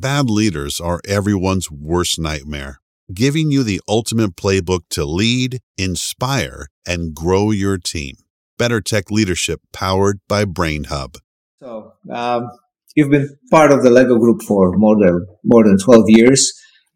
[0.00, 2.80] Bad leaders are everyone's worst nightmare,
[3.12, 8.14] giving you the ultimate playbook to lead, inspire, and grow your team.
[8.56, 11.16] Better Tech Leadership powered by BrainHub.
[11.62, 12.48] So, um,
[12.96, 16.50] you've been part of the Lego Group for more than more than 12 years,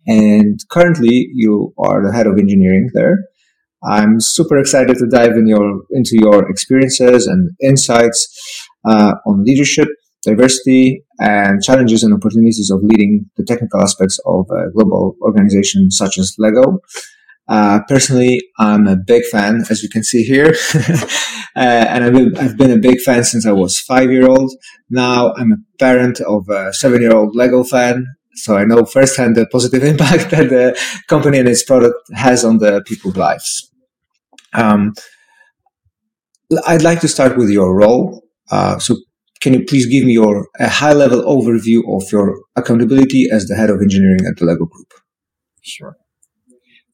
[0.07, 3.19] and currently you are the head of engineering there.
[3.87, 8.35] I'm super excited to dive in your into your experiences and insights
[8.89, 9.89] uh, on leadership,
[10.25, 16.19] diversity, and challenges and opportunities of leading the technical aspects of a global organization such
[16.19, 16.81] as Lego.
[17.47, 22.37] Uh, personally, I'm a big fan, as you can see here, uh, and I've been,
[22.39, 24.51] I've been, a big fan since I was five year old.
[24.89, 29.37] Now I'm a parent of a seven year old Lego fan, so I know firsthand
[29.37, 33.71] the positive impact that the company and its product has on the people's lives.
[34.55, 34.95] Um,
[36.67, 38.23] I'd like to start with your role.
[38.51, 38.97] Uh, so
[39.45, 43.55] can you please give me your a high level overview of your accountability as the
[43.55, 44.91] head of engineering at the Lego Group?
[45.61, 45.95] Sure.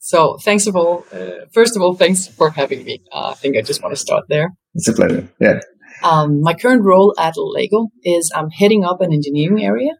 [0.00, 3.02] So thanks of all, uh, first of all, thanks for having me.
[3.12, 4.48] Uh, I think I just want to start there.
[4.74, 5.28] It's a pleasure.
[5.38, 5.60] Yeah.
[6.02, 9.92] Um, my current role at Lego is I'm heading up an engineering area,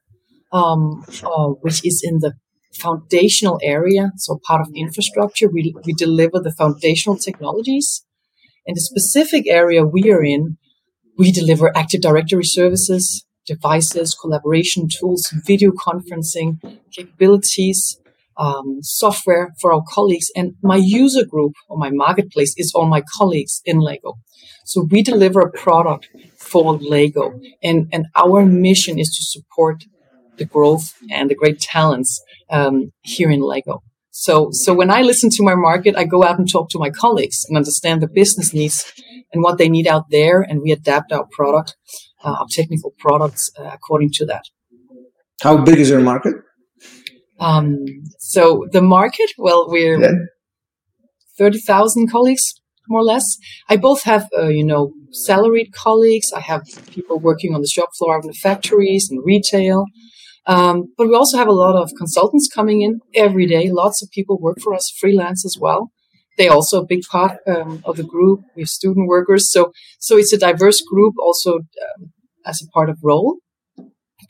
[0.51, 2.33] um, uh, which is in the
[2.73, 5.49] foundational area, so part of infrastructure.
[5.53, 8.05] We, we deliver the foundational technologies.
[8.67, 10.59] And the specific area we are in,
[11.21, 16.59] we deliver Active Directory services, devices, collaboration tools, video conferencing
[16.97, 18.01] capabilities,
[18.39, 20.29] um, software for our colleagues.
[20.35, 24.15] And my user group or my marketplace is all my colleagues in Lego.
[24.65, 29.85] So we deliver a product for Lego and, and our mission is to support
[30.39, 33.83] the growth and the great talents um, here in Lego.
[34.11, 36.91] So, so when I listen to my market, I go out and talk to my
[36.91, 38.93] colleagues and understand the business needs
[39.33, 41.77] and what they need out there, and we adapt our product,
[42.25, 44.45] uh, our technical products uh, according to that.
[45.43, 46.35] How big is your market?
[47.39, 47.85] Um,
[48.19, 50.13] so the market, well, we're yeah.
[51.39, 52.55] thirty thousand colleagues,
[52.89, 53.25] more or less.
[53.69, 56.33] I both have, uh, you know, salaried colleagues.
[56.33, 59.87] I have people working on the shop floor in the factories and retail.
[60.47, 63.71] Um, but we also have a lot of consultants coming in every day.
[63.71, 65.93] Lots of people work for us, freelance as well.
[66.39, 68.41] They also a big part um, of the group.
[68.57, 72.13] We have student workers, so so it's a diverse group also um,
[72.47, 73.37] as a part of role,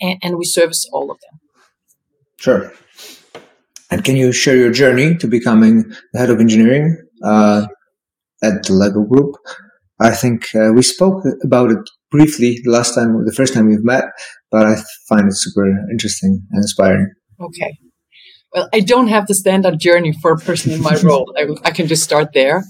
[0.00, 1.38] and, and, we service all of them.
[2.36, 2.72] Sure.
[3.92, 7.66] And can you share your journey to becoming the head of engineering uh,
[8.42, 9.36] at the Lego Group?
[10.00, 11.78] I think uh, we spoke about it
[12.10, 14.04] briefly the last time, the first time we've met,
[14.50, 14.76] but I
[15.08, 17.12] find it super interesting and inspiring.
[17.40, 17.78] Okay.
[18.52, 21.32] Well, I don't have the standard journey for a person in my role.
[21.36, 22.64] I, I, can just start there.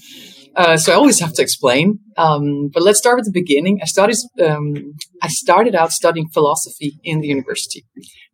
[0.54, 2.00] Uh, so I always have to explain.
[2.16, 3.78] Um, but let's start with the beginning.
[3.80, 4.16] I started.
[4.44, 4.74] Um,
[5.22, 7.86] I started out studying philosophy in the university.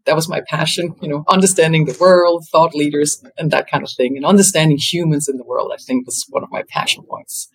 [0.06, 0.94] That was my passion.
[1.02, 5.28] You know, understanding the world, thought leaders, and that kind of thing, and understanding humans
[5.28, 5.70] in the world.
[5.72, 7.48] I think was one of my passion points.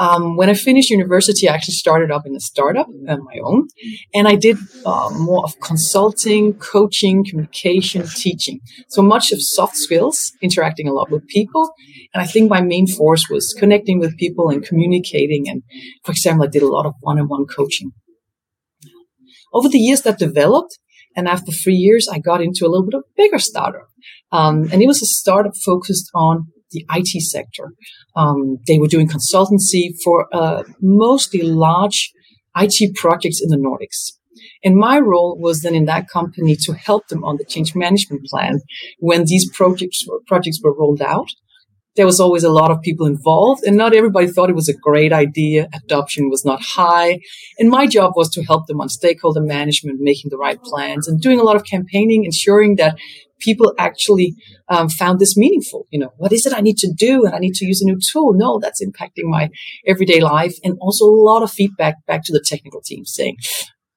[0.00, 3.66] Um, when I finished university, I actually started up in a startup on my own,
[4.14, 8.60] and I did uh, more of consulting, coaching, communication, teaching.
[8.88, 11.72] So much of soft skills, interacting a lot with people,
[12.14, 15.48] and I think my main force was connecting with people and communicating.
[15.48, 15.62] And
[16.04, 17.90] for example, I did a lot of one-on-one coaching.
[19.52, 20.78] Over the years, that developed,
[21.16, 23.88] and after three years, I got into a little bit of bigger startup,
[24.30, 27.72] um, and it was a startup focused on the IT sector.
[28.16, 32.12] Um, they were doing consultancy for uh, mostly large
[32.56, 34.12] IT projects in the Nordics.
[34.64, 38.24] And my role was then in that company to help them on the change management
[38.26, 38.60] plan
[38.98, 41.28] when these projects were, projects were rolled out.
[41.98, 44.72] There was always a lot of people involved and not everybody thought it was a
[44.72, 45.68] great idea.
[45.74, 47.18] Adoption was not high.
[47.58, 51.20] And my job was to help them on stakeholder management, making the right plans and
[51.20, 52.96] doing a lot of campaigning, ensuring that
[53.40, 54.36] people actually
[54.68, 55.88] um, found this meaningful.
[55.90, 57.24] You know, what is it I need to do?
[57.24, 58.32] And I need to use a new tool.
[58.32, 59.50] No, that's impacting my
[59.84, 60.54] everyday life.
[60.62, 63.38] And also a lot of feedback back to the technical team saying,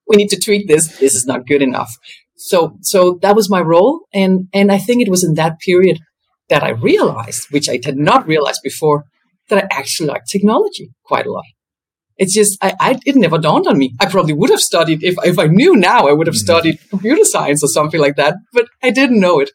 [0.07, 0.97] we need to tweak this.
[0.97, 1.95] This is not good enough.
[2.35, 4.07] So, so that was my role.
[4.11, 5.99] And, and I think it was in that period
[6.49, 9.05] that I realized, which I did not realize before,
[9.49, 11.45] that I actually like technology quite a lot.
[12.17, 13.95] It's just, I, I, it never dawned on me.
[13.99, 16.45] I probably would have studied, if, if I knew now, I would have mm-hmm.
[16.45, 19.49] studied computer science or something like that, but I didn't know it.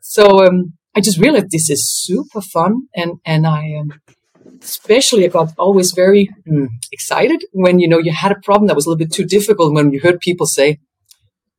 [0.00, 2.88] So, um, I just realized this is super fun.
[2.96, 3.92] And, and I, um,
[4.60, 8.74] especially I got always very mm, excited when, you know, you had a problem that
[8.74, 10.80] was a little bit too difficult when you heard people say,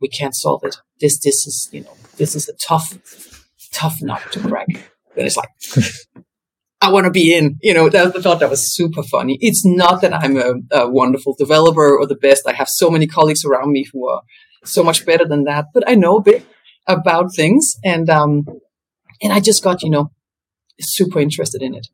[0.01, 0.75] we can't solve it.
[0.99, 2.97] This, this is, you know, this is a tough,
[3.71, 4.67] tough nut to crack.
[4.69, 4.79] And
[5.27, 5.49] it's like,
[6.81, 7.57] I want to be in.
[7.61, 9.37] You know, that, I thought that was super funny.
[9.41, 12.47] It's not that I'm a, a, wonderful developer or the best.
[12.47, 14.21] I have so many colleagues around me who are
[14.63, 16.45] so much better than that, but I know a bit.
[16.87, 18.45] about things, and um,
[19.21, 20.11] and I just got you know
[20.79, 21.87] super interested in it.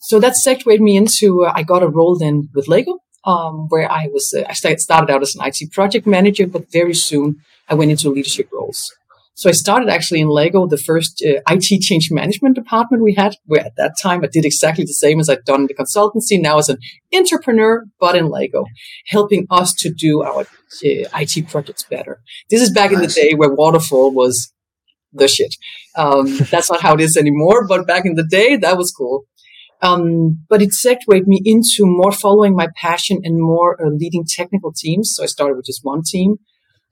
[0.00, 3.90] So that segued me into uh, I got a role then with Lego, um, where
[3.90, 7.36] I was uh, I started out as an IT project manager, but very soon
[7.68, 8.92] I went into leadership roles.
[9.36, 13.36] So I started actually in Lego, the first uh, IT change management department we had,
[13.44, 16.40] where at that time I did exactly the same as I'd done in the consultancy,
[16.40, 16.78] now as an
[17.14, 18.64] entrepreneur, but in Lego,
[19.08, 20.46] helping us to do our uh,
[20.80, 22.22] IT projects better.
[22.48, 24.54] This is back in the day where waterfall was
[25.12, 25.54] the shit.
[25.96, 29.24] Um, that's not how it is anymore, but back in the day, that was cool.
[29.82, 34.72] Um, but it segued me into more following my passion and more uh, leading technical
[34.72, 35.12] teams.
[35.14, 36.38] So I started with just one team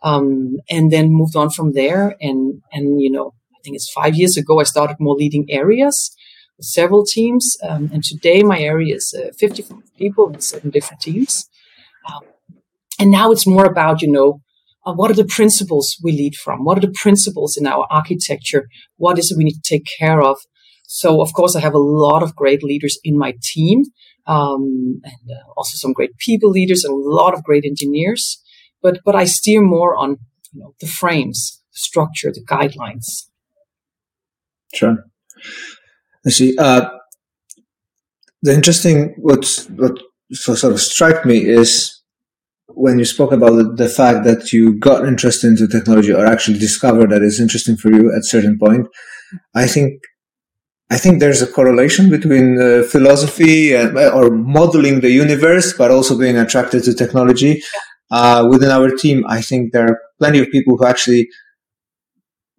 [0.04, 2.14] um, and then moved on from there.
[2.20, 6.14] And, and, you know, I think it's five years ago, I started more leading areas,
[6.60, 7.56] several teams.
[7.66, 9.64] Um, and today my area is uh, 50
[9.98, 11.48] people in seven different teams.
[12.06, 12.20] Um,
[13.00, 14.42] and now it's more about, you know,
[14.84, 16.64] uh, what are the principles we lead from?
[16.64, 18.68] What are the principles in our architecture?
[18.98, 20.36] What is it we need to take care of?
[20.86, 23.84] So, of course, I have a lot of great leaders in my team,
[24.26, 28.43] um, and uh, also some great people leaders and a lot of great engineers
[28.84, 30.18] but but I steer more on
[30.52, 33.06] you know the frames, structure, the guidelines.
[34.72, 34.96] Sure.
[36.26, 36.56] I see.
[36.56, 36.82] Uh,
[38.42, 39.42] the interesting what
[39.76, 39.98] what
[40.32, 42.02] sort of struck me is
[42.68, 46.58] when you spoke about the, the, fact that you got interested into technology or actually
[46.58, 48.88] discovered that it's interesting for you at certain point.
[49.54, 50.02] I think
[50.90, 56.18] I think there's a correlation between uh, philosophy and, or modeling the universe, but also
[56.18, 57.62] being attracted to technology.
[58.10, 61.28] Uh, within our team, I think there are plenty of people who actually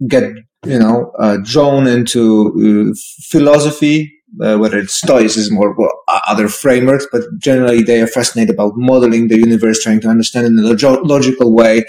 [0.07, 0.33] get,
[0.65, 2.95] you know, uh, drawn into uh,
[3.29, 4.11] philosophy,
[4.41, 5.91] uh, whether it's Stoicism or, or,
[6.27, 10.59] other frameworks, but generally they are fascinated about modeling the universe, trying to understand in
[10.59, 11.85] a log- logical way.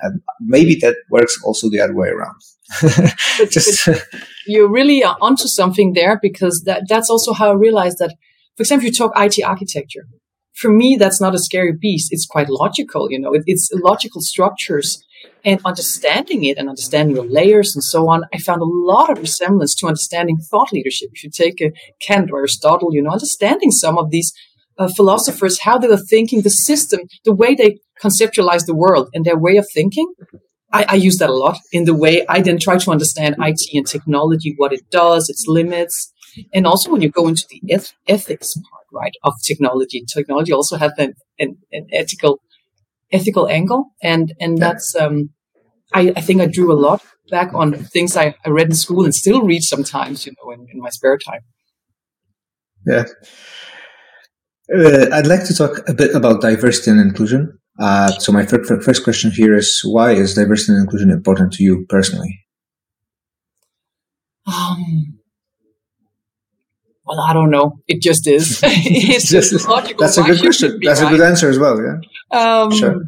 [0.00, 2.36] And maybe that works also the other way around.
[2.82, 4.04] but, Just but
[4.46, 8.14] you're really onto something there because that, that's also how I realized that,
[8.56, 10.06] for example, you talk IT architecture
[10.58, 12.08] for me, that's not a scary beast.
[12.10, 15.02] It's quite logical, you know, it, it's logical structures
[15.44, 18.24] and understanding it and understanding the layers and so on.
[18.34, 21.10] I found a lot of resemblance to understanding thought leadership.
[21.12, 24.32] If you take a Kant or Aristotle, you know, understanding some of these
[24.78, 29.24] uh, philosophers, how they were thinking, the system, the way they conceptualize the world and
[29.24, 30.12] their way of thinking.
[30.72, 33.60] I, I use that a lot in the way I then try to understand IT
[33.74, 36.12] and technology, what it does, its limits,
[36.52, 40.04] and also when you go into the eth- ethics part right, of technology.
[40.12, 42.40] Technology also has an, an, an ethical
[43.12, 45.30] ethical angle, and and that's um,
[45.94, 49.04] I, I think I drew a lot back on things I, I read in school
[49.04, 51.40] and still read sometimes, you know, in, in my spare time.
[52.86, 53.04] Yeah.
[54.74, 57.58] Uh, I'd like to talk a bit about diversity and inclusion.
[57.78, 61.62] Uh, so my first, first question here is why is diversity and inclusion important to
[61.62, 62.44] you personally?
[64.46, 65.17] Um,
[67.08, 67.80] well, I don't know.
[67.88, 68.60] It just is.
[68.64, 70.00] it's just logical.
[70.00, 70.78] That's a good question.
[70.82, 71.12] That's right?
[71.12, 71.80] a good answer as well.
[71.80, 71.98] Yeah.
[72.30, 73.02] Um, sure.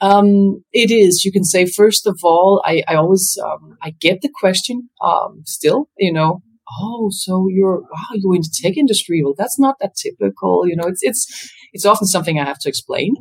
[0.00, 1.24] Um, it is.
[1.24, 5.42] You can say first of all, I, I always um, I get the question um,
[5.46, 5.88] still.
[5.96, 6.42] You know,
[6.80, 9.22] oh, so you're wow, you're in the tech industry.
[9.24, 10.66] Well, that's not that typical.
[10.66, 13.14] You know, it's it's it's often something I have to explain.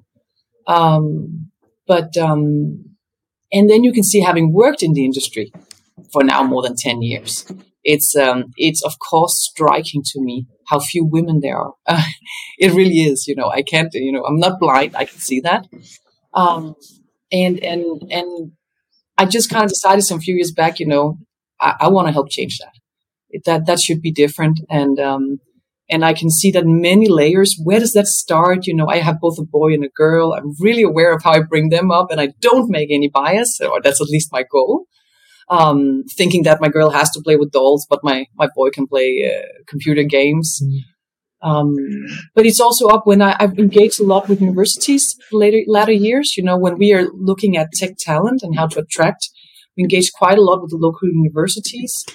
[0.68, 1.52] Um,
[1.88, 2.84] but um,
[3.52, 5.54] and then you can see, having worked in the industry
[6.12, 7.46] for now more than ten years,
[7.84, 11.74] it's um, it's of course striking to me how few women there are.
[11.86, 12.04] Uh,
[12.60, 13.28] it really is.
[13.28, 13.90] You know, I can't.
[13.94, 14.96] You know, I'm not blind.
[14.96, 15.68] I can see that.
[16.34, 16.76] Um,
[17.32, 18.52] and and and
[19.18, 20.80] I just kind of decided some few years back.
[20.80, 21.18] You know,
[21.60, 22.74] I, I want to help change that.
[23.30, 24.60] It, that that should be different.
[24.70, 25.40] And um,
[25.90, 27.60] and I can see that many layers.
[27.62, 28.68] Where does that start?
[28.68, 30.34] You know, I have both a boy and a girl.
[30.34, 33.60] I'm really aware of how I bring them up, and I don't make any bias,
[33.60, 34.86] or that's at least my goal
[35.52, 38.88] um, thinking that my girl has to play with dolls, but my, my boy can
[38.88, 40.62] play uh, computer games.
[40.64, 40.78] Mm.
[41.44, 41.76] Um,
[42.36, 46.38] but it's also up when I, have engaged a lot with universities later latter years.
[46.38, 49.30] You know, when we are looking at tech talent and how to attract,
[49.76, 52.06] we engage quite a lot with the local universities.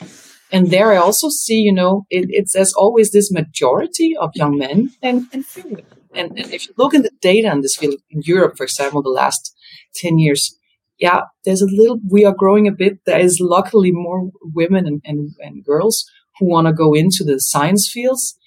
[0.52, 4.57] And there I also see, you know, it, it's as always this majority of young
[4.57, 5.85] men and, and women.
[6.14, 9.02] And, and if you look at the data in this field in Europe, for example,
[9.02, 9.55] the last
[9.97, 10.57] 10 years,
[10.98, 12.98] yeah, there's a little, we are growing a bit.
[13.04, 16.04] There is luckily more women and, and, and girls
[16.38, 18.38] who want to go into the science fields,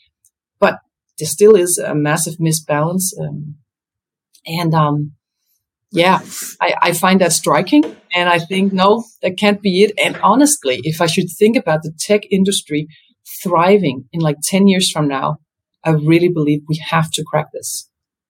[0.60, 0.80] but
[1.18, 3.14] there still is a massive misbalance.
[3.20, 3.56] Um,
[4.46, 5.14] and, um,
[5.92, 6.20] yeah,
[6.62, 7.84] I, I find that striking.
[8.14, 9.94] And I think, no, that can't be it.
[10.04, 12.88] And honestly, if I should think about the tech industry
[13.44, 15.38] thriving in like 10 years from now,
[15.84, 17.89] I really believe we have to crack this.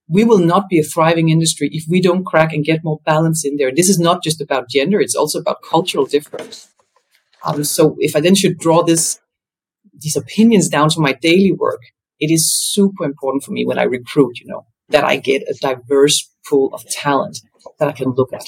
[0.10, 3.46] We will not be a thriving industry if we don't crack and get more balance
[3.46, 3.72] in there.
[3.74, 6.70] This is not just about gender; it's also about cultural difference.
[7.46, 9.20] Um, so, if I then should draw this
[9.94, 11.82] these opinions down to my daily work,
[12.20, 14.39] it is super important for me when I recruit.
[14.39, 17.39] You know that I get a diverse pool of talent
[17.78, 18.46] that I can look at.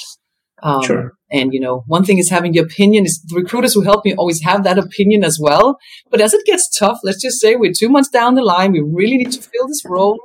[0.64, 1.14] Um, sure.
[1.32, 4.14] And, you know, one thing is having the opinion is the recruiters who help me
[4.14, 5.80] always have that opinion as well.
[6.12, 8.72] But as it gets tough, let's just say we're two months down the line.
[8.72, 10.20] We really need to fill this role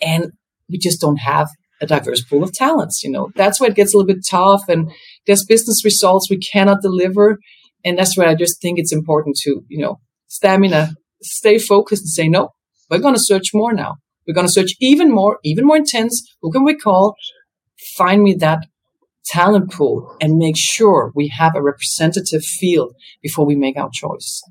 [0.00, 0.32] and
[0.70, 1.48] we just don't have
[1.80, 3.02] a diverse pool of talents.
[3.02, 4.90] You know, that's where it gets a little bit tough and
[5.26, 7.38] there's business results we cannot deliver.
[7.84, 10.90] And that's where I just think it's important to, you know, stamina,
[11.22, 12.50] stay focused and say, no,
[12.90, 13.96] we're going to search more now.
[14.26, 16.22] We're going to search even more, even more intense.
[16.42, 17.14] Who can we call?
[17.96, 18.66] Find me that
[19.26, 24.42] talent pool and make sure we have a representative field before we make our choice.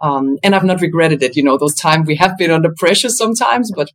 [0.00, 1.36] Um, and I've not regretted it.
[1.36, 3.90] You know, those times we have been under pressure sometimes, but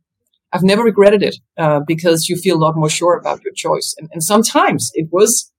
[0.52, 3.94] I've never regretted it uh, because you feel a lot more sure about your choice.
[3.98, 5.52] And, and, sometimes it was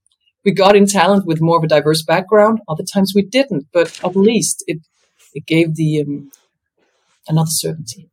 [0.43, 2.59] we got in talent with more of a diverse background.
[2.67, 4.79] Other times we didn't, but at least it
[5.33, 6.31] it gave the um,
[7.27, 8.09] another certainty.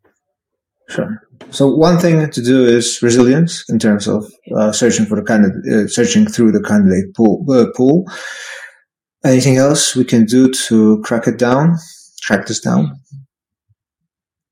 [0.88, 1.22] Sure.
[1.50, 5.72] So one thing to do is resilience in terms of uh, searching for the candidate,
[5.72, 8.04] uh, searching through the candidate pool, uh, pool.
[9.24, 11.76] Anything else we can do to crack it down,
[12.20, 13.00] track this down?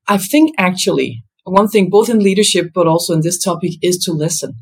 [0.07, 4.11] I think actually one thing, both in leadership but also in this topic, is to
[4.11, 4.53] listen.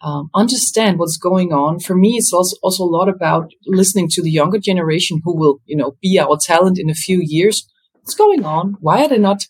[0.00, 1.80] Um, understand what's going on.
[1.80, 5.58] For me, it's also, also a lot about listening to the younger generation who will,
[5.64, 7.68] you know, be our talent in a few years.
[7.94, 8.76] What's going on?
[8.80, 9.42] Why are they not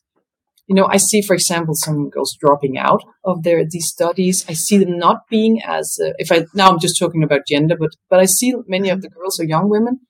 [0.68, 4.44] you know, I see, for example, some girls dropping out of their these studies.
[4.48, 7.74] I see them not being as uh, if I now I'm just talking about gender,
[7.74, 10.00] but but I see many of the girls or young women,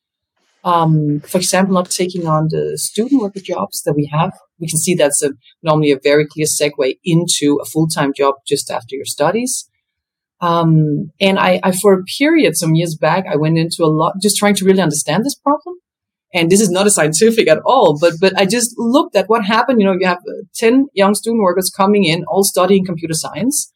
[0.68, 4.32] um, for example, not taking on the student worker jobs that we have.
[4.60, 5.30] We can see that's a,
[5.62, 9.66] normally a very clear segue into a full time job just after your studies.
[10.42, 14.16] Um, and I, I, for a period, some years back, I went into a lot,
[14.22, 15.76] just trying to really understand this problem.
[16.34, 19.46] And this is not a scientific at all, but, but I just looked at what
[19.46, 19.80] happened.
[19.80, 23.72] You know, you have uh, 10 young student workers coming in, all studying computer science.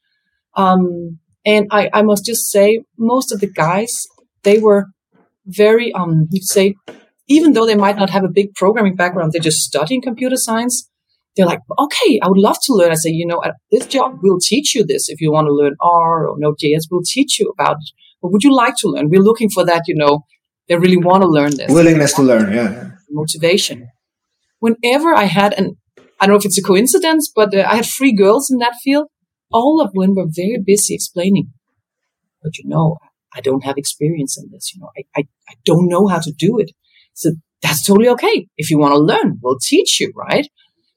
[0.54, 4.06] Um, and I, I must just say, most of the guys,
[4.42, 4.91] they were
[5.46, 6.74] very, um, you'd say,
[7.28, 10.88] even though they might not have a big programming background, they're just studying computer science.
[11.36, 12.90] They're like, okay, I would love to learn.
[12.90, 15.08] I say, you know, at this job, we'll teach you this.
[15.08, 17.90] If you want to learn R or Node.js, we'll teach you about it.
[18.20, 19.08] What would you like to learn?
[19.08, 20.24] We're looking for that, you know,
[20.68, 21.70] they really want to learn this.
[21.70, 22.90] Willingness to learn, yeah.
[23.10, 23.88] Motivation.
[24.60, 25.76] Whenever I had an,
[26.20, 28.74] I don't know if it's a coincidence, but uh, I had three girls in that
[28.82, 29.06] field.
[29.52, 31.48] All of them were very busy explaining.
[32.42, 32.98] But you know,
[33.34, 34.72] I don't have experience in this.
[34.74, 36.72] You know, I, I, I don't know how to do it.
[37.14, 38.48] So that's totally okay.
[38.56, 40.48] If you want to learn, we'll teach you, right?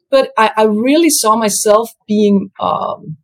[0.10, 3.18] But I, I really saw myself being, um,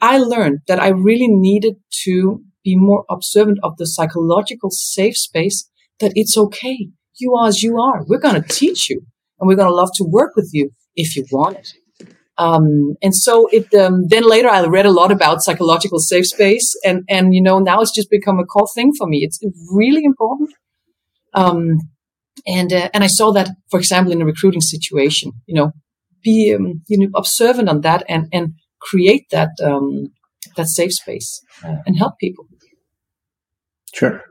[0.00, 5.68] I learned that I really needed to be more observant of the psychological safe space
[6.00, 6.88] that it's okay.
[7.18, 8.04] You are as you are.
[8.06, 9.02] We're going to teach you
[9.38, 11.68] and we're going to love to work with you if you want it.
[12.38, 16.74] Um, and so it, um, then later I read a lot about psychological safe space
[16.84, 19.18] and, and, you know, now it's just become a core thing for me.
[19.18, 19.38] It's
[19.70, 20.50] really important.
[21.34, 21.78] Um,
[22.46, 25.72] and, uh, and I saw that, for example, in a recruiting situation, you know,
[26.24, 30.08] be, um, you know, observant on that and, and create that, um,
[30.56, 32.46] that safe space uh, and help people.
[33.94, 34.22] Sure.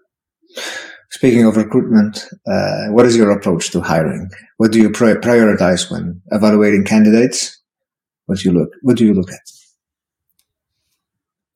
[1.11, 4.29] Speaking of recruitment, uh, what is your approach to hiring?
[4.57, 7.60] What do you prioritize when evaluating candidates?
[8.25, 8.69] What do you look?
[8.81, 9.41] What do you look at?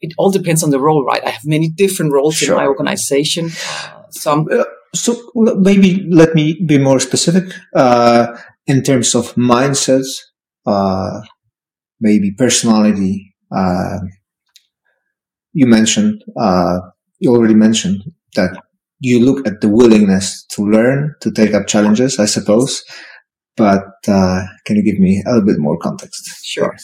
[0.01, 1.24] It all depends on the role, right?
[1.25, 2.55] I have many different roles sure.
[2.55, 3.50] in my organization.
[4.12, 4.48] Some.
[4.51, 10.19] Uh, so maybe let me be more specific uh, in terms of mindsets,
[10.65, 11.22] uh,
[12.00, 14.00] maybe personality, uh,
[15.53, 16.79] you mentioned, uh,
[17.19, 18.03] you already mentioned
[18.36, 18.62] that
[19.00, 22.84] you look at the willingness to learn, to take up challenges, I suppose.
[23.57, 26.29] But uh, can you give me a little bit more context?
[26.43, 26.75] Sure.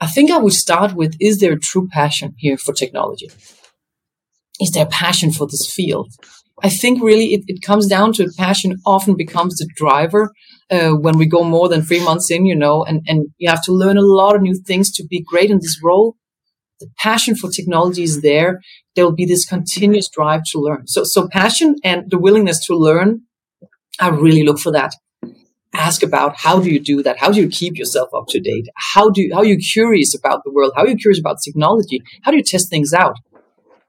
[0.00, 3.30] I think I would start with Is there a true passion here for technology?
[4.60, 6.10] Is there a passion for this field?
[6.62, 10.30] I think really it, it comes down to passion often becomes the driver
[10.70, 13.64] uh, when we go more than three months in, you know, and, and you have
[13.64, 16.16] to learn a lot of new things to be great in this role
[16.82, 18.60] the passion for technology is there,
[18.94, 20.86] there will be this continuous drive to learn.
[20.86, 23.22] So, so passion and the willingness to learn,
[24.00, 24.92] I really look for that.
[25.74, 27.18] Ask about how do you do that?
[27.18, 28.68] How do you keep yourself up to date?
[28.94, 30.72] How do you, how are you curious about the world?
[30.76, 32.02] How are you curious about technology?
[32.22, 33.16] How do you test things out?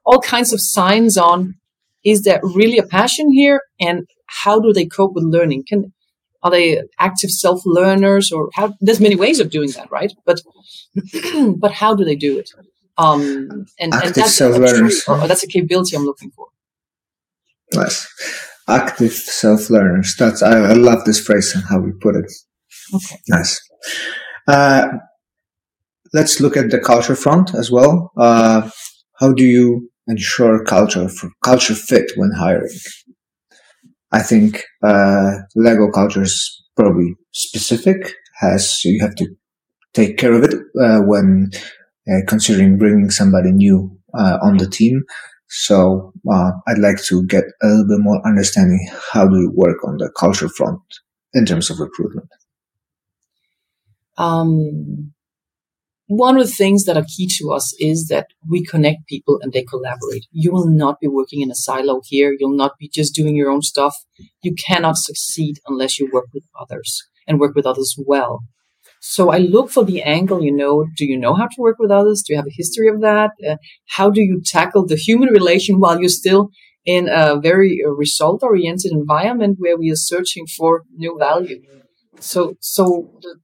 [0.05, 1.55] All kinds of signs on
[2.03, 5.63] is there really a passion here and how do they cope with learning?
[5.67, 5.93] Can
[6.41, 8.73] Are they active self learners or how?
[8.81, 10.11] There's many ways of doing that, right?
[10.25, 10.41] But
[11.57, 12.49] but how do they do it?
[12.97, 15.03] Um, and, active and that's self learners.
[15.07, 16.47] Oh, that's a capability I'm looking for.
[17.73, 18.07] Nice.
[18.67, 20.15] Active self learners.
[20.17, 22.31] That's I, I, love this phrase and how we put it.
[22.93, 23.17] Okay.
[23.27, 23.59] Nice.
[24.47, 24.87] Uh,
[26.13, 28.11] let's look at the culture front as well.
[28.17, 28.69] Uh,
[29.19, 32.71] how do you ensure culture for culture fit when hiring?
[34.11, 38.13] I think uh, Lego culture is probably specific.
[38.39, 39.27] Has you have to
[39.93, 41.49] take care of it uh, when
[42.09, 45.03] uh, considering bringing somebody new uh, on the team.
[45.47, 49.83] So uh, I'd like to get a little bit more understanding how do you work
[49.85, 50.81] on the culture front
[51.33, 52.29] in terms of recruitment.
[54.17, 55.13] Um,
[56.07, 59.53] one of the things that are key to us is that we connect people and
[59.53, 60.25] they collaborate.
[60.31, 62.35] You will not be working in a silo here.
[62.37, 63.95] You'll not be just doing your own stuff.
[64.41, 68.43] You cannot succeed unless you work with others and work with others well.
[69.05, 71.91] So I look for the angle, you know, do you know how to work with
[71.91, 72.23] others?
[72.25, 73.31] Do you have a history of that?
[73.45, 73.57] Uh,
[73.89, 76.51] how do you tackle the human relation while you're still
[76.85, 81.61] in a very uh, result oriented environment where we are searching for new value?
[82.21, 83.35] So, so the,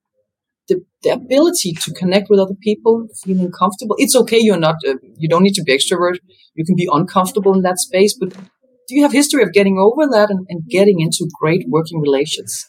[0.70, 3.98] the, the, ability to connect with other people, feeling comfortable.
[3.98, 4.40] It's okay.
[4.40, 6.20] You're not, uh, you don't need to be extrovert.
[6.56, 10.10] You can be uncomfortable in that space, but do you have history of getting over
[10.10, 12.66] that and, and getting into great working relations?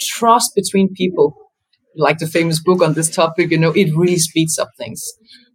[0.00, 1.43] Trust between people
[1.96, 5.02] like the famous book on this topic, you know, it really speeds up things.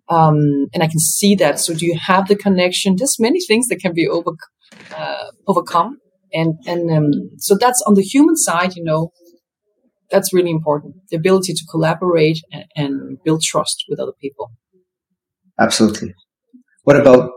[0.09, 1.59] Um, and I can see that.
[1.59, 2.95] So do you have the connection?
[2.97, 4.31] There's many things that can be over,
[4.95, 5.97] uh, overcome.
[6.33, 9.11] And, and, um, so that's on the human side, you know,
[10.09, 10.95] that's really important.
[11.09, 14.51] The ability to collaborate and, and build trust with other people.
[15.59, 16.15] Absolutely.
[16.83, 17.29] What about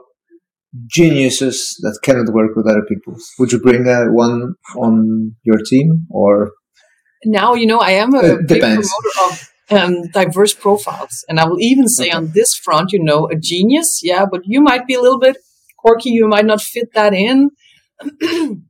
[0.86, 3.16] geniuses that cannot work with other people?
[3.38, 6.52] Would you bring uh, one on your team or
[7.24, 8.88] now you know I am a big promoter
[9.26, 12.16] of um, diverse profiles, and I will even say okay.
[12.16, 15.36] on this front, you know, a genius, yeah, but you might be a little bit
[15.78, 16.10] quirky.
[16.10, 17.50] You might not fit that in.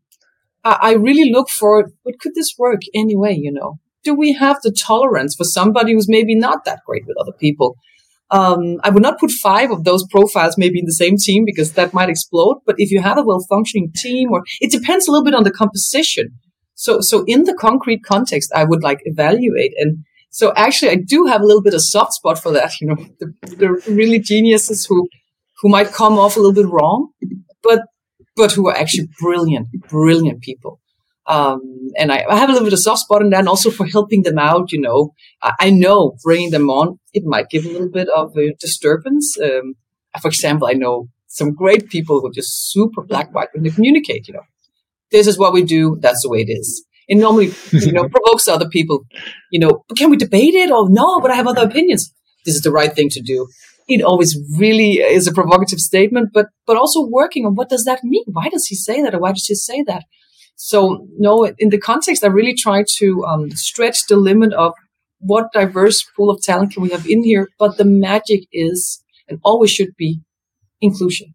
[0.64, 3.36] I really look for, but could this work anyway?
[3.36, 7.16] You know, do we have the tolerance for somebody who's maybe not that great with
[7.20, 7.76] other people?
[8.30, 11.72] Um, I would not put five of those profiles maybe in the same team because
[11.72, 12.60] that might explode.
[12.64, 15.44] But if you have a well functioning team, or it depends a little bit on
[15.44, 16.30] the composition.
[16.74, 19.72] So, so in the concrete context, I would like evaluate.
[19.78, 22.88] And so actually, I do have a little bit of soft spot for that, you
[22.88, 25.08] know, the, the really geniuses who,
[25.60, 27.10] who might come off a little bit wrong,
[27.62, 27.80] but,
[28.36, 30.80] but who are actually brilliant, brilliant people.
[31.26, 33.70] Um, and I, I, have a little bit of soft spot in that and also
[33.70, 37.64] for helping them out, you know, I, I know bringing them on, it might give
[37.64, 39.38] a little bit of a disturbance.
[39.40, 39.74] Um,
[40.20, 43.70] for example, I know some great people who are just super black white when they
[43.70, 44.42] communicate, you know,
[45.12, 45.98] this is what we do.
[46.00, 46.84] That's the way it is.
[47.08, 49.04] It normally, you know, provokes other people.
[49.50, 50.70] You know, can we debate it?
[50.70, 52.12] Or no, but I have other opinions.
[52.44, 53.48] This is the right thing to do.
[53.88, 58.02] It always really is a provocative statement, but but also working on what does that
[58.02, 58.24] mean?
[58.26, 60.04] Why does he say that, or why does he say that?
[60.56, 64.72] So no, in the context, I really try to um, stretch the limit of
[65.18, 67.48] what diverse pool of talent can we have in here.
[67.58, 70.20] But the magic is, and always should be,
[70.80, 71.34] inclusion.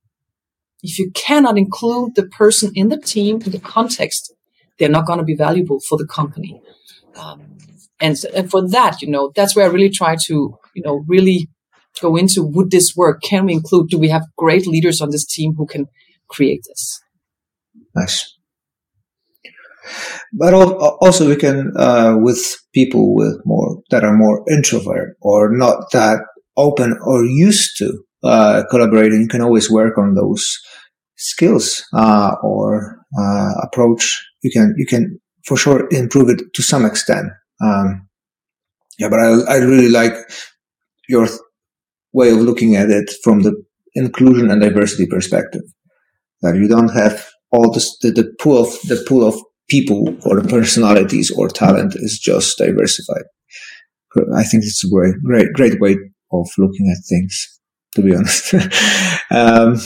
[0.84, 4.34] If you cannot include the person in the team in the context,
[4.78, 6.62] they're not going to be valuable for the company.
[7.16, 7.58] Um,
[8.00, 11.50] and, and for that, you know, that's where I really try to, you know, really
[12.00, 13.22] go into would this work?
[13.22, 13.90] Can we include?
[13.90, 15.88] Do we have great leaders on this team who can
[16.28, 17.00] create this?
[17.96, 18.34] Nice.
[20.34, 25.92] But also, we can uh, with people with more that are more introvert or not
[25.94, 26.20] that
[26.58, 29.22] open or used to uh, collaborating.
[29.22, 30.60] You can always work on those
[31.18, 36.86] skills uh, or uh, approach, you can you can for sure improve it to some
[36.86, 37.28] extent.
[37.62, 38.08] Um,
[39.00, 40.14] yeah, but I, I really like
[41.08, 41.40] your th-
[42.14, 43.54] way of looking at it from the
[43.96, 45.62] inclusion and diversity perspective.
[46.42, 49.36] That you don't have all this, the, the pool of the pool of
[49.70, 53.24] people or personalities or talent is just diversified.
[54.36, 55.96] I think it's a great, great, great way
[56.32, 57.54] of looking at things.
[57.96, 58.54] To be honest,
[59.32, 59.78] um,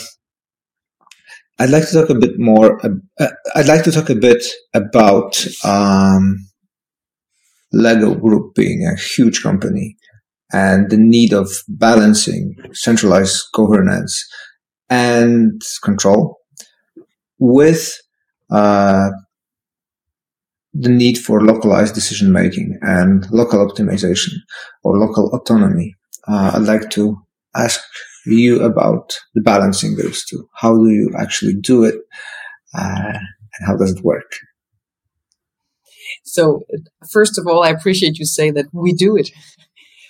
[1.60, 2.80] I'd like to talk a bit more.
[2.86, 6.38] Uh, I'd like to talk a bit about um,
[7.72, 9.98] Lego Group being a huge company
[10.52, 14.28] and the need of balancing centralized governance
[14.90, 16.40] and control
[17.40, 17.98] with
[18.52, 19.10] uh,
[20.74, 24.34] the need for localized decision making and local optimization
[24.84, 25.96] or local autonomy.
[26.28, 27.18] Uh, I'd like to
[27.56, 27.82] ask
[28.25, 30.47] you about the balancing those two.
[30.53, 31.95] How do you actually do it?
[32.73, 34.31] Uh, and how does it work?
[36.23, 36.62] so,
[37.12, 39.31] first of all, I appreciate you say that we do it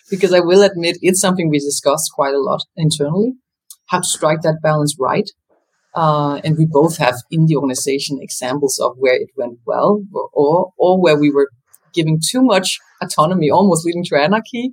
[0.09, 3.33] because I will admit it's something we discuss quite a lot internally
[3.91, 5.29] how to strike that balance right.
[5.93, 10.29] Uh, and we both have in the organization examples of where it went well or,
[10.31, 11.49] or, or where we were
[11.93, 14.71] giving too much autonomy, almost leading to anarchy,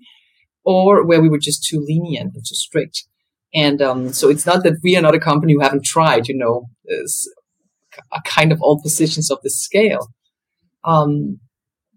[0.65, 3.05] or where we were just too lenient and too strict.
[3.55, 6.37] And um, so it's not that we are not a company who haven't tried, you
[6.37, 6.69] know,
[8.13, 10.09] a kind of all positions of the scale.
[10.85, 11.41] Um,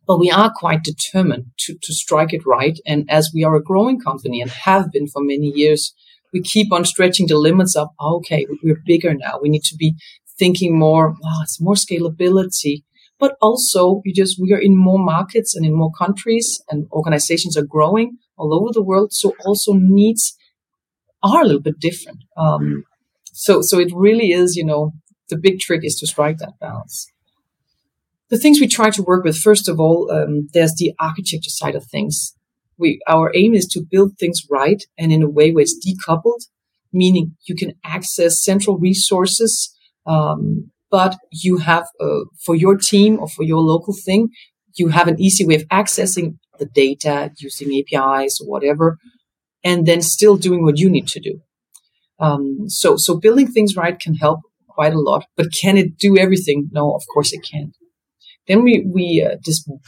[0.07, 2.79] but we are quite determined to, to strike it right.
[2.85, 5.93] And as we are a growing company and have been for many years,
[6.33, 9.39] we keep on stretching the limits of, oh, okay, we're bigger now.
[9.41, 9.95] We need to be
[10.39, 12.83] thinking more, oh, it's more scalability.
[13.19, 17.55] But also, you just, we are in more markets and in more countries and organizations
[17.55, 19.13] are growing all over the world.
[19.13, 20.35] So also needs
[21.23, 22.19] are a little bit different.
[22.37, 22.83] Um,
[23.33, 24.91] so, so it really is, you know,
[25.29, 27.07] the big trick is to strike that balance.
[28.29, 31.75] The things we try to work with, first of all, um, there's the architecture side
[31.75, 32.33] of things.
[32.77, 36.47] We, our aim is to build things right and in a way where it's decoupled,
[36.93, 43.27] meaning you can access central resources, um, but you have, uh, for your team or
[43.27, 44.29] for your local thing,
[44.75, 48.97] you have an easy way of accessing the data using APIs or whatever,
[49.63, 51.41] and then still doing what you need to do.
[52.19, 56.17] Um, so, so building things right can help quite a lot, but can it do
[56.17, 56.69] everything?
[56.71, 57.75] No, of course it can't.
[58.47, 59.37] Then we, we uh,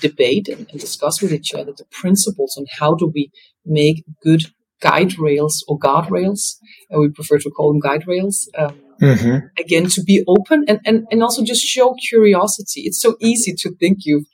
[0.01, 3.31] debate and, and, discuss with each other the principles on how do we
[3.65, 4.45] make good
[4.79, 6.57] guide rails or guardrails.
[6.93, 8.49] Uh, we prefer to call them guide rails.
[8.57, 9.47] Um, mm-hmm.
[9.59, 12.81] Again, to be open and, and, and also just show curiosity.
[12.81, 14.25] It's so easy to think you've,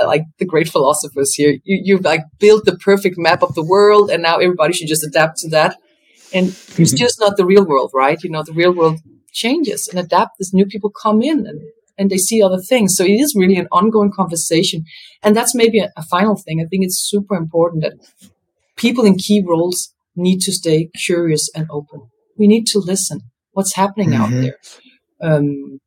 [0.00, 3.64] uh, like the great philosophers here, you, you've like built the perfect map of the
[3.64, 5.76] world and now everybody should just adapt to that.
[6.32, 6.82] And mm-hmm.
[6.82, 8.22] it's just not the real world, right?
[8.22, 9.00] You know, the real world
[9.32, 11.60] changes and adapt as new people come in and,
[11.98, 12.96] and they see other things.
[12.96, 14.84] So it is really an ongoing conversation.
[15.22, 16.60] And that's maybe a, a final thing.
[16.60, 17.94] I think it's super important that
[18.76, 22.08] people in key roles need to stay curious and open.
[22.38, 23.20] We need to listen.
[23.52, 24.22] What's happening mm-hmm.
[24.22, 24.56] out there?
[25.22, 25.80] Um,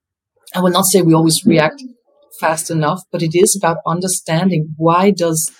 [0.55, 1.81] I will not say we always react
[2.39, 5.51] fast enough, but it is about understanding why does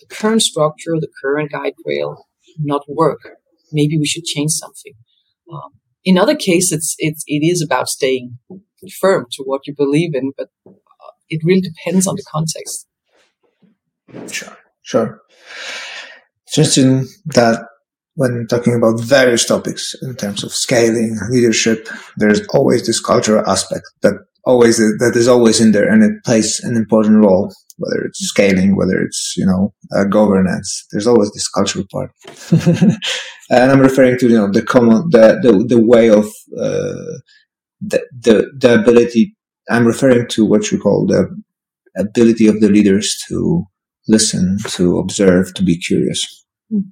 [0.00, 2.26] the current structure, the current guide rail
[2.58, 3.20] not work?
[3.72, 4.94] Maybe we should change something.
[5.52, 5.70] Um,
[6.04, 8.38] in other cases, it's, it's, it is about staying
[9.00, 10.72] firm to what you believe in, but uh,
[11.28, 12.86] it really depends on the context.
[14.32, 15.20] Sure, sure.
[16.46, 17.64] It's interesting that
[18.20, 23.84] when talking about various topics in terms of scaling, leadership, there's always this cultural aspect
[24.02, 24.12] that
[24.44, 27.50] always that is always in there, and it plays an important role.
[27.78, 32.10] Whether it's scaling, whether it's you know uh, governance, there's always this cultural part.
[33.50, 36.26] and I'm referring to you know the common the the, the way of
[36.66, 37.16] uh,
[37.80, 39.34] the, the the ability.
[39.70, 41.22] I'm referring to what you call the
[41.96, 43.64] ability of the leaders to
[44.08, 46.44] listen, to observe, to be curious.
[46.70, 46.90] Mm.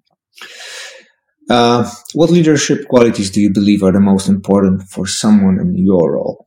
[1.48, 6.12] Uh, what leadership qualities do you believe are the most important for someone in your
[6.12, 6.46] role?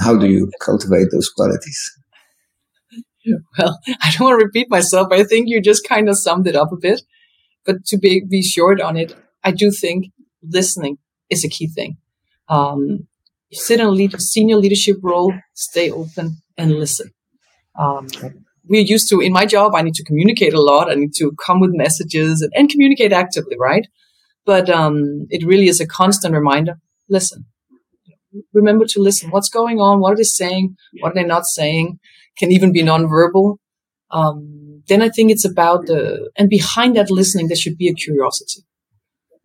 [0.00, 1.98] How do you cultivate those qualities?
[3.58, 5.08] Well, I don't want to repeat myself.
[5.12, 7.02] I think you just kind of summed it up a bit.
[7.64, 10.12] But to be, be short on it, I do think
[10.42, 11.96] listening is a key thing.
[12.48, 13.08] Um,
[13.52, 17.10] sit in a lead, senior leadership role, stay open and listen.
[17.76, 18.06] Um,
[18.68, 20.90] we're used to, in my job, I need to communicate a lot.
[20.90, 23.86] I need to come with messages and, and communicate actively, right?
[24.44, 27.46] But um, it really is a constant reminder listen.
[28.52, 29.30] Remember to listen.
[29.30, 30.00] What's going on?
[30.00, 30.76] What are they saying?
[31.00, 31.98] What are they not saying?
[32.38, 33.56] Can even be nonverbal.
[34.10, 37.94] Um, then I think it's about the, and behind that listening, there should be a
[37.94, 38.62] curiosity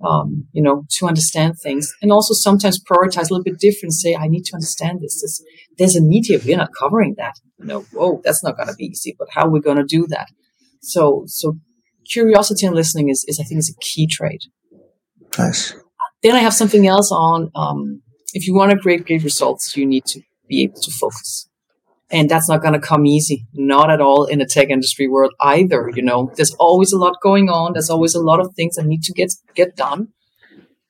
[0.03, 3.93] um, you know, to understand things and also sometimes prioritize a little bit different.
[3.93, 5.21] Say, I need to understand this.
[5.21, 5.43] There's,
[5.77, 6.39] there's a need here.
[6.43, 7.35] We're not covering that.
[7.59, 9.83] You know, whoa, that's not going to be easy, but how are we going to
[9.83, 10.29] do that?
[10.81, 11.57] So, so
[12.09, 14.43] curiosity and listening is, is I think is a key trait.
[15.37, 15.75] Nice.
[16.23, 18.01] Then I have something else on, um,
[18.33, 21.49] if you want to create great results, you need to be able to focus
[22.11, 25.33] and that's not going to come easy not at all in the tech industry world
[25.41, 26.31] either you know?
[26.35, 29.13] There's always a lot going on there's always a lot of things that need to
[29.13, 30.09] get get done.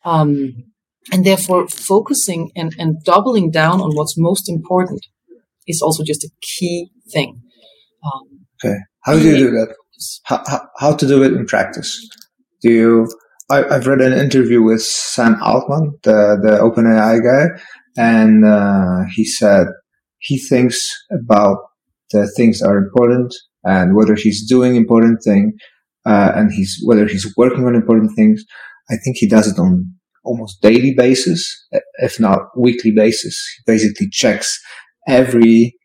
[0.04, 0.64] Um,
[1.12, 5.06] and therefore focusing and, and doubling down on what's most important
[5.68, 7.42] is also just a key thing.
[8.04, 8.78] Um, okay.
[9.04, 9.76] How do you do that?
[10.24, 12.08] how, how, how to do it in practice?
[12.62, 13.08] Do you
[13.50, 17.62] I, have read an interview with sam altman the, the openai guy
[17.98, 19.68] and uh, he said
[20.22, 21.58] he thinks about
[22.12, 25.54] the things that are important and whether he's doing important thing
[26.06, 28.44] uh, and he's whether he's working on important things.
[28.90, 31.68] I think he does it on almost daily basis,
[32.00, 33.42] if not weekly basis.
[33.58, 34.60] He basically checks
[35.08, 35.76] every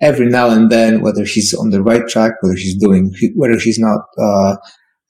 [0.00, 3.78] every now and then whether he's on the right track, whether he's doing, whether he's
[3.78, 4.56] not, uh,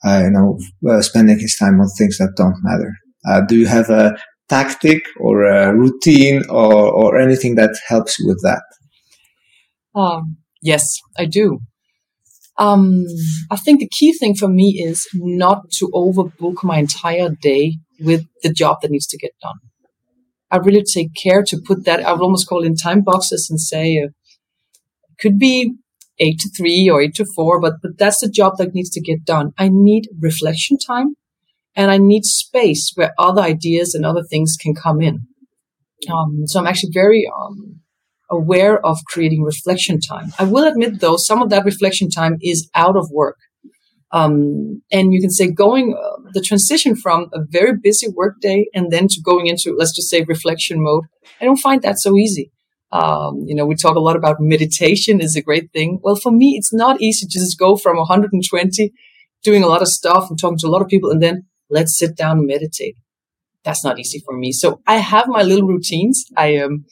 [0.05, 2.93] uh, you know, uh, spending his time on things that don't matter.
[3.29, 4.17] Uh, do you have a
[4.49, 8.63] tactic or a routine or, or anything that helps with that?
[9.95, 11.61] Um, yes, I do.
[12.59, 13.05] Um,
[13.51, 18.25] I think the key thing for me is not to overbook my entire day with
[18.43, 19.57] the job that needs to get done.
[20.51, 23.61] I really take care to put that, I would almost call in time boxes and
[23.61, 24.09] say, uh,
[25.19, 25.75] could be
[26.19, 29.01] eight to three or eight to four, but, but that's the job that needs to
[29.01, 29.53] get done.
[29.59, 31.17] I need reflection time
[31.77, 35.21] and I need space where other ideas and other things can come in.
[36.11, 37.81] Um, so I'm actually very, um,
[38.31, 40.33] aware of creating reflection time.
[40.39, 43.37] I will admit though, some of that reflection time is out of work.
[44.13, 48.91] Um, and you can say going uh, the transition from a very busy workday and
[48.91, 51.05] then to going into let's just say reflection mode.
[51.41, 52.53] I don't find that so easy.
[52.93, 55.99] Um, you know, we talk a lot about meditation is a great thing.
[56.03, 58.93] Well, for me, it's not easy to just go from 120
[59.43, 61.99] doing a lot of stuff and talking to a lot of people and then let's
[61.99, 62.97] sit down and meditate.
[63.65, 64.53] That's not easy for me.
[64.53, 66.25] So I have my little routines.
[66.37, 66.85] I um,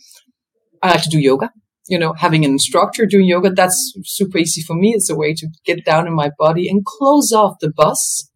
[0.82, 1.50] I like to do yoga.
[1.86, 4.94] You know, having an instructor doing yoga, that's super easy for me.
[4.94, 8.30] It's a way to get down in my body and close off the bus.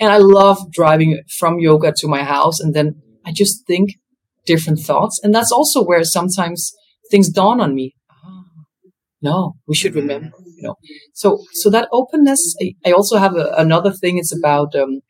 [0.00, 2.58] And I love driving from yoga to my house.
[2.58, 3.90] And then I just think
[4.44, 5.20] different thoughts.
[5.22, 6.72] And that's also where sometimes
[7.10, 7.94] things dawn on me.
[8.10, 8.42] Ah,
[9.22, 10.74] no, we should remember, you know.
[11.14, 14.18] So, so that openness, I, I also have a, another thing.
[14.18, 15.00] It's about, um,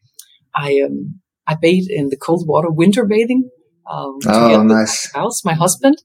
[0.54, 3.48] I, um, I bathe in the cold water, winter bathing.
[3.90, 5.10] Um, oh, nice.
[5.14, 5.96] My house, my husband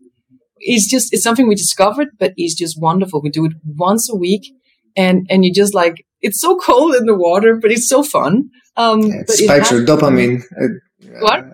[0.59, 3.21] it's just it's something we discovered, but it's just wonderful.
[3.21, 4.53] We do it once a week,
[4.95, 8.49] and and you just like it's so cold in the water, but it's so fun.
[8.75, 10.43] Um, yeah, it spikes it your dopamine.
[10.57, 10.71] It,
[11.21, 11.45] what?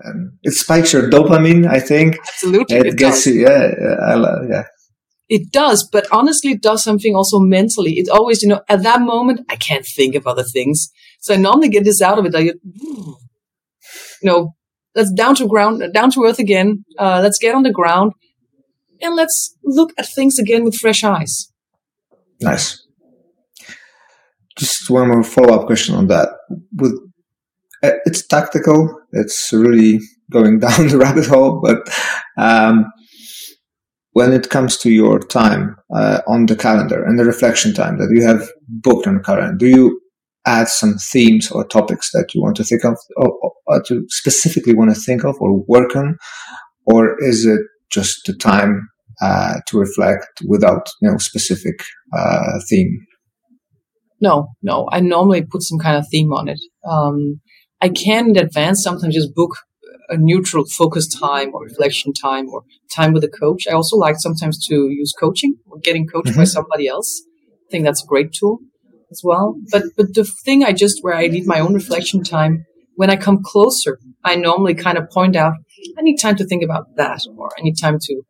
[0.43, 1.67] it spikes your dopamine.
[1.67, 2.77] I think absolutely.
[2.77, 3.41] It, it gets you.
[3.41, 3.71] Yeah,
[4.05, 4.63] I love, yeah.
[5.27, 7.93] It does, but honestly, it does something also mentally.
[7.93, 10.91] It always, you know, at that moment, I can't think of other things.
[11.25, 12.35] So I normally get this out of it.
[12.35, 13.17] I, get, you
[14.21, 14.53] know,
[14.93, 16.85] let's down to ground, down to earth again.
[16.99, 18.11] Uh, let's get on the ground
[19.01, 21.51] and let's look at things again with fresh eyes.
[22.41, 22.85] Nice.
[24.55, 26.29] Just one more follow up question on that.
[26.75, 26.93] With
[27.81, 29.01] uh, it's tactical.
[29.11, 31.89] It's really going down the rabbit hole, but
[32.37, 32.85] um,
[34.11, 38.11] when it comes to your time uh, on the calendar and the reflection time that
[38.11, 40.01] you have booked on the calendar, do you
[40.45, 44.73] add some themes or topics that you want to think of, or, or to specifically
[44.73, 46.17] want to think of or work on,
[46.85, 48.87] or is it just the time
[49.21, 51.83] uh, to reflect without you know specific
[52.15, 53.05] uh, theme?
[54.21, 54.87] No, no.
[54.91, 56.59] I normally put some kind of theme on it.
[56.89, 57.41] Um,
[57.81, 59.57] I can in advance sometimes just book
[60.09, 62.63] a neutral focus time or reflection time or
[62.95, 63.63] time with a coach.
[63.67, 66.39] I also like sometimes to use coaching or getting coached mm-hmm.
[66.39, 67.23] by somebody else.
[67.67, 68.59] I think that's a great tool
[69.11, 69.55] as well.
[69.71, 72.65] But but the thing I just where I need my own reflection time
[72.95, 75.53] when I come closer, I normally kind of point out
[75.97, 78.21] I need time to think about that or I need time to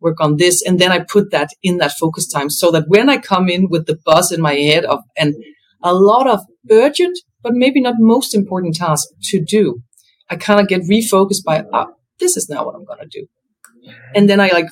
[0.00, 0.62] work on this.
[0.62, 3.68] And then I put that in that focus time so that when I come in
[3.70, 5.34] with the buzz in my head of, and
[5.82, 9.82] a lot of urgent, but maybe not most important tasks to do,
[10.30, 11.86] I kind of get refocused by, ah,
[12.18, 13.26] this is now what I'm going to do.
[14.14, 14.66] And then I like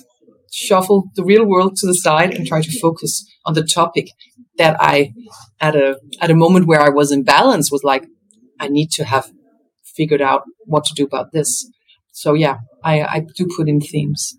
[0.50, 4.08] shuffle the real world to the side and try to focus on the topic
[4.58, 5.12] that I,
[5.60, 8.06] at a, at a moment where I was in balance was like,
[8.60, 9.30] I need to have
[9.96, 11.68] figured out what to do about this.
[12.12, 14.36] So yeah, I, I do put in themes.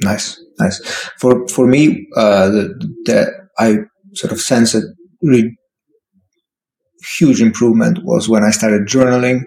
[0.00, 0.80] Nice, nice.
[1.18, 3.78] For for me, uh, the, the I
[4.14, 4.82] sort of sense a
[5.22, 5.56] really
[7.18, 9.42] huge improvement was when I started journaling,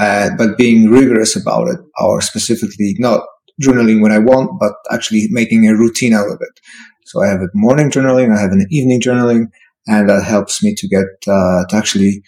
[0.00, 3.22] uh, but being rigorous about it, or specifically not
[3.62, 6.60] journaling when I want, but actually making a routine out of it.
[7.06, 9.46] So I have a morning journaling, I have an evening journaling,
[9.86, 12.22] and that helps me to get uh, to actually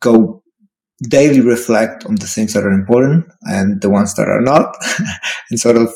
[0.00, 0.42] go
[1.08, 4.76] daily reflect on the things that are important and the ones that are not,
[5.50, 5.90] and sort of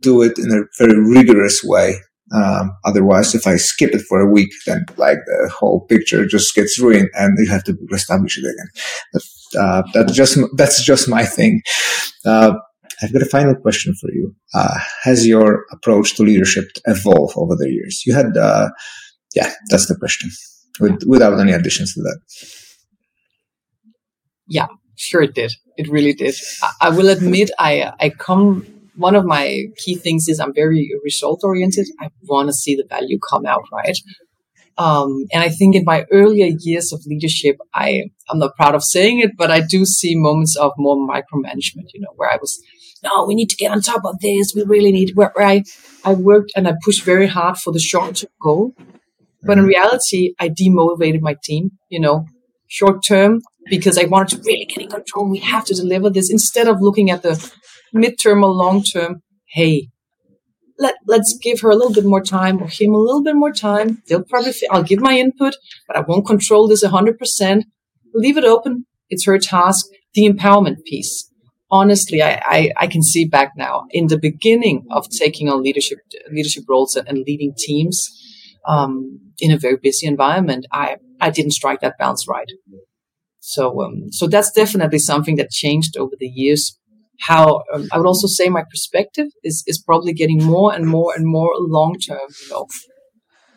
[0.00, 1.96] do it in a very rigorous way.
[2.34, 6.54] Um, otherwise, if I skip it for a week, then like the whole picture just
[6.54, 8.68] gets ruined, and you have to reestablish it again.
[9.12, 9.22] But
[9.60, 11.60] uh, that's just that's just my thing.
[12.24, 12.54] Uh,
[13.02, 14.34] I've got a final question for you.
[14.54, 18.02] Uh, has your approach to leadership evolved over the years?
[18.06, 18.70] You had, uh,
[19.34, 20.30] yeah, that's the question.
[20.78, 22.20] With, without any additions to that.
[24.48, 25.52] Yeah, sure it did.
[25.76, 26.34] It really did.
[26.62, 30.90] I, I will admit, I I come one of my key things is I'm very
[31.04, 31.86] result oriented.
[32.00, 33.98] I want to see the value come out, right?
[34.78, 38.84] Um, and I think in my earlier years of leadership, I, I'm not proud of
[38.84, 42.60] saying it, but I do see moments of more micromanagement, you know, where I was
[43.06, 44.52] no, we need to get on top of this.
[44.54, 45.64] We really need where, I,
[46.04, 48.74] I worked and I pushed very hard for the short term goal.
[49.42, 49.68] But in mm-hmm.
[49.68, 52.26] reality, I demotivated my team, you know,
[52.68, 55.30] short term because I wanted to really get in control.
[55.30, 57.34] We have to deliver this instead of looking at the
[57.94, 59.22] midterm or long term.
[59.46, 59.88] Hey,
[60.78, 63.52] let, let's give her a little bit more time or him a little bit more
[63.52, 64.02] time.
[64.08, 65.54] They'll probably, I'll give my input,
[65.86, 67.62] but I won't control this 100%.
[68.14, 68.86] Leave it open.
[69.08, 69.86] It's her task.
[70.14, 71.25] The empowerment piece.
[71.70, 75.98] Honestly, I, I, I can see back now in the beginning of taking on leadership,
[76.30, 78.08] leadership roles and, and leading teams,
[78.68, 80.66] um, in a very busy environment.
[80.72, 82.50] I, I didn't strike that balance right.
[83.40, 86.78] So, um, so that's definitely something that changed over the years
[87.20, 91.14] how um, I would also say my perspective is, is probably getting more and more
[91.14, 92.66] and more long term, you know,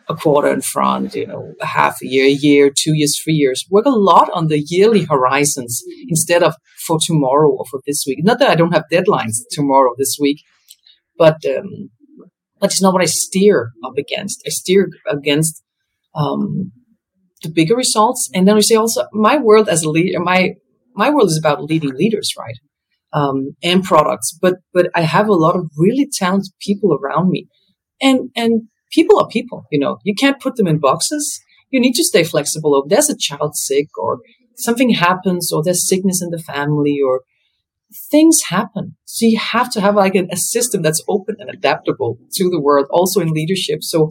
[0.09, 3.33] a quarter in front, you know, a half a year, a year, two years, three
[3.33, 3.65] years.
[3.69, 8.19] Work a lot on the yearly horizons instead of for tomorrow or for this week.
[8.23, 10.43] Not that I don't have deadlines tomorrow, this week,
[11.17, 11.89] but um,
[12.59, 14.41] that's not what I steer up against.
[14.45, 15.63] I steer against
[16.15, 16.71] um,
[17.43, 20.55] the bigger results, and then we say also my world as a leader, my
[20.95, 22.55] my world is about leading leaders, right?
[23.13, 27.47] um, and products, but but I have a lot of really talented people around me,
[28.01, 29.65] and and people are people.
[29.71, 31.41] You know, you can't put them in boxes.
[31.69, 32.81] You need to stay flexible.
[32.83, 34.19] If there's a child sick, or
[34.57, 37.21] something happens, or there's sickness in the family, or
[38.11, 38.95] things happen.
[39.05, 42.61] So you have to have like a, a system that's open and adaptable to the
[42.61, 43.79] world, also in leadership.
[43.81, 44.09] So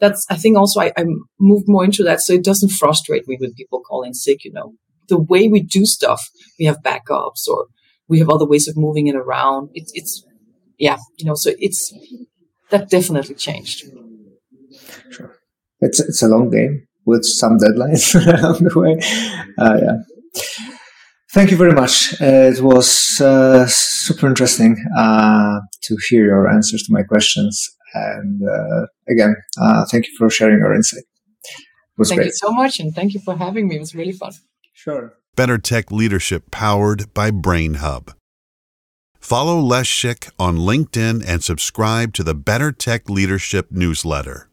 [0.00, 1.04] that's I think also I, I
[1.40, 4.44] moved more into that, so it doesn't frustrate me when people call in sick.
[4.44, 4.74] You know,
[5.08, 6.20] the way we do stuff,
[6.58, 7.66] we have backups or
[8.08, 9.70] we have other ways of moving it around.
[9.74, 10.24] It's, it's,
[10.78, 11.92] yeah, you know, so it's,
[12.70, 13.84] that definitely changed.
[15.12, 15.36] Sure.
[15.80, 18.98] It's, it's a long game with some deadlines along the way.
[19.58, 19.96] Uh, yeah.
[21.32, 22.20] Thank you very much.
[22.20, 27.70] Uh, it was uh, super interesting uh, to hear your answers to my questions.
[27.94, 31.04] And uh, again, uh, thank you for sharing your insight.
[32.04, 32.26] thank great.
[32.26, 33.76] you so much, and thank you for having me.
[33.76, 34.32] It was really fun.
[34.74, 35.14] Sure.
[35.34, 38.12] Better Tech Leadership powered by BrainHub.
[39.18, 44.50] Follow Les Schick on LinkedIn and subscribe to the Better Tech Leadership newsletter.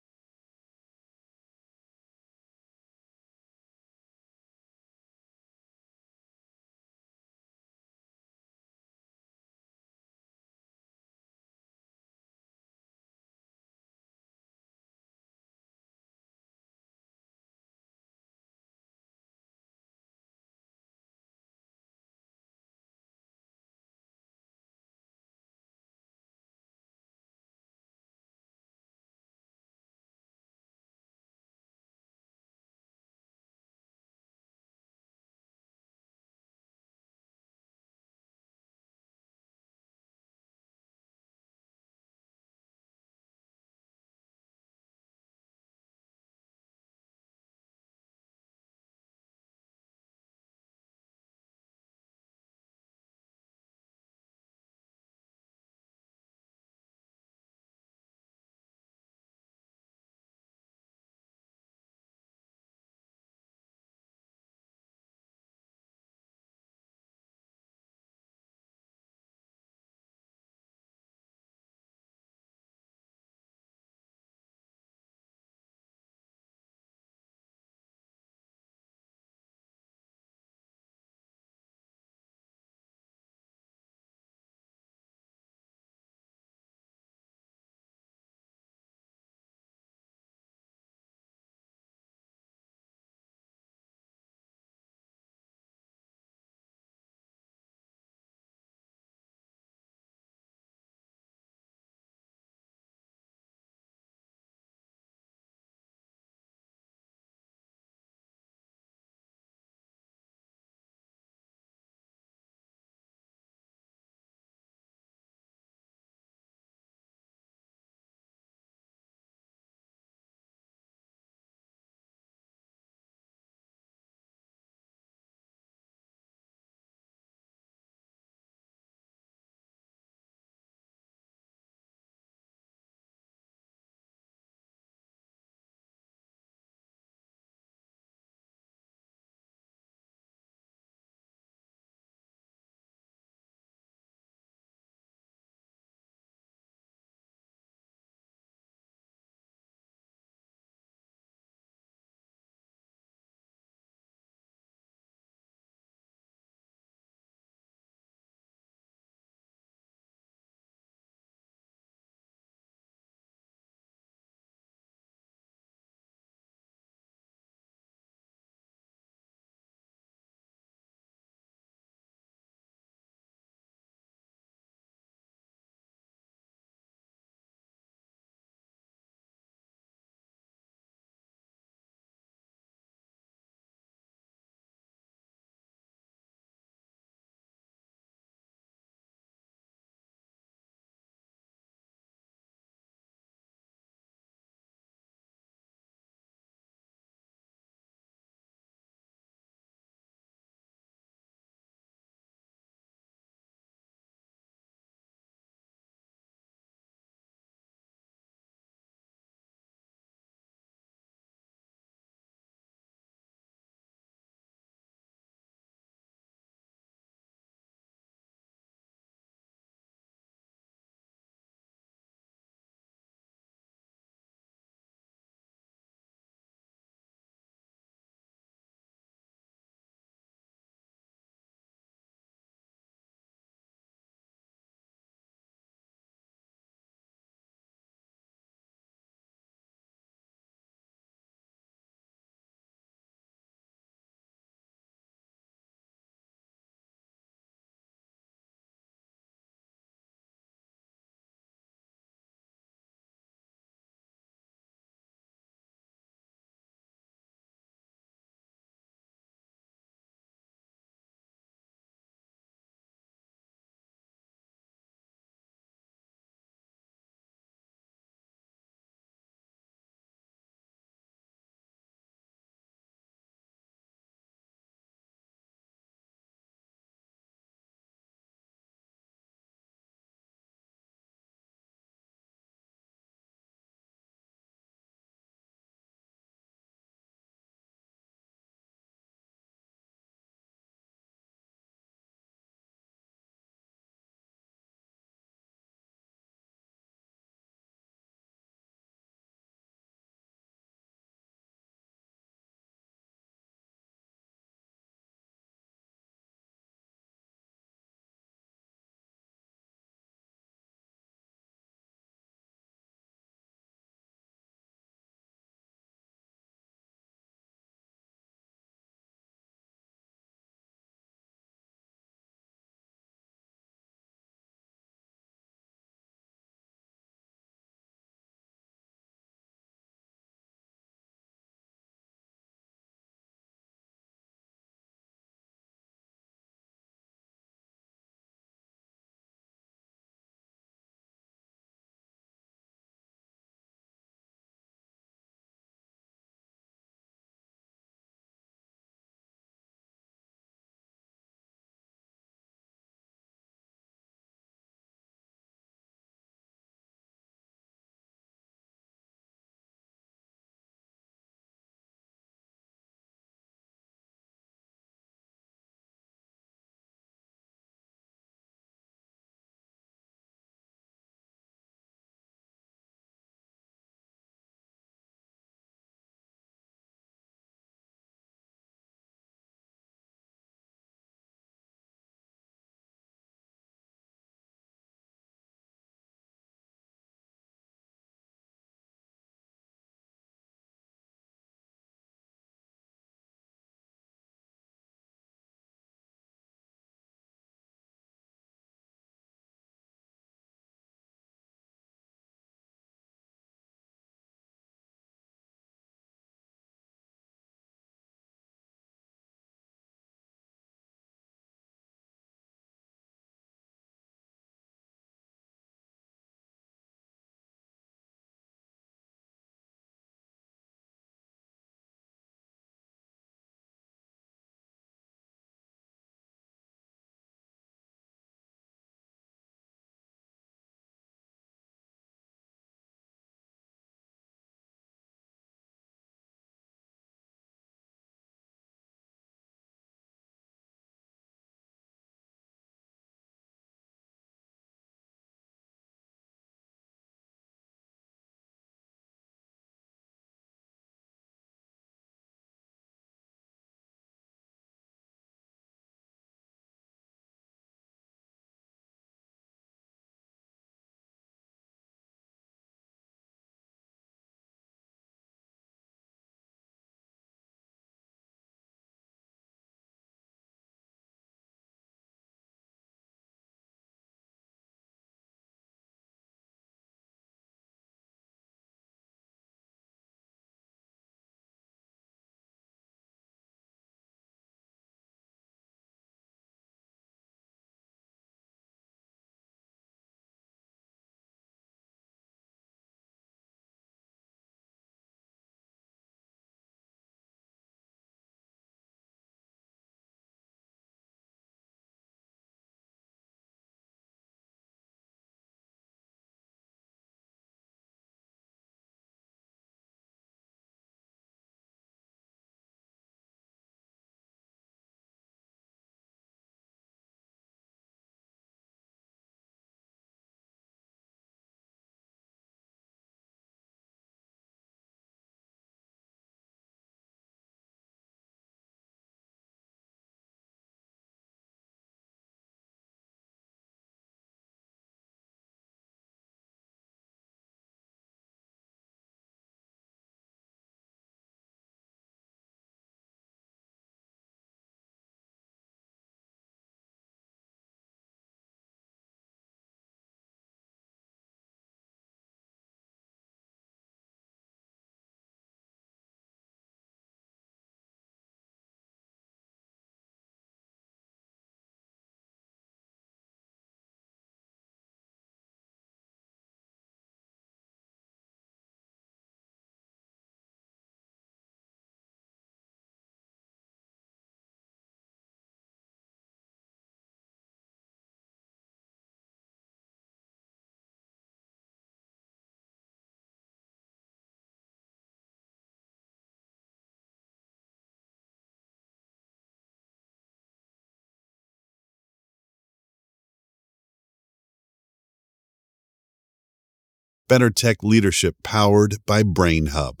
[597.28, 600.00] Better Tech Leadership powered by BrainHub.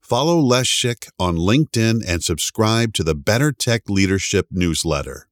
[0.00, 5.29] Follow Les Schick on LinkedIn and subscribe to the Better Tech Leadership newsletter.